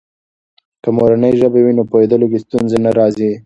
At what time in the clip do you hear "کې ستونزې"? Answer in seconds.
2.31-2.77